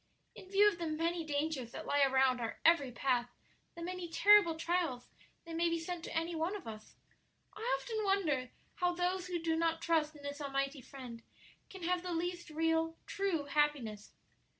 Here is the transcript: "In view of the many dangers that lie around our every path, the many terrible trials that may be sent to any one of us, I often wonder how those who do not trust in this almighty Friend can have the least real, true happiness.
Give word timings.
"In 0.33 0.49
view 0.49 0.67
of 0.67 0.79
the 0.79 0.87
many 0.87 1.23
dangers 1.23 1.73
that 1.73 1.85
lie 1.85 2.01
around 2.01 2.41
our 2.41 2.59
every 2.65 2.91
path, 2.91 3.29
the 3.75 3.83
many 3.83 4.09
terrible 4.09 4.55
trials 4.55 5.07
that 5.45 5.55
may 5.55 5.69
be 5.69 5.77
sent 5.77 6.03
to 6.05 6.17
any 6.17 6.33
one 6.33 6.55
of 6.55 6.65
us, 6.67 6.95
I 7.53 7.61
often 7.79 8.03
wonder 8.03 8.49
how 8.77 8.95
those 8.95 9.27
who 9.27 9.37
do 9.37 9.55
not 9.55 9.79
trust 9.79 10.15
in 10.15 10.23
this 10.23 10.41
almighty 10.41 10.81
Friend 10.81 11.21
can 11.69 11.83
have 11.83 12.01
the 12.01 12.13
least 12.13 12.49
real, 12.49 12.97
true 13.05 13.43
happiness. 13.45 14.13